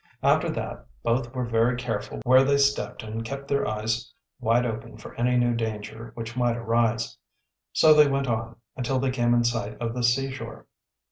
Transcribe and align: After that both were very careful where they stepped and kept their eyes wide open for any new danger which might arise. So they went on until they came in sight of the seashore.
After 0.23 0.49
that 0.49 0.87
both 1.03 1.31
were 1.35 1.45
very 1.45 1.77
careful 1.77 2.21
where 2.23 2.43
they 2.43 2.57
stepped 2.57 3.03
and 3.03 3.23
kept 3.23 3.47
their 3.47 3.67
eyes 3.67 4.11
wide 4.39 4.65
open 4.65 4.97
for 4.97 5.13
any 5.13 5.37
new 5.37 5.53
danger 5.53 6.09
which 6.15 6.35
might 6.35 6.57
arise. 6.57 7.15
So 7.73 7.93
they 7.93 8.07
went 8.07 8.25
on 8.25 8.55
until 8.75 8.97
they 8.97 9.11
came 9.11 9.35
in 9.35 9.43
sight 9.43 9.77
of 9.79 9.93
the 9.93 10.01
seashore. 10.01 10.65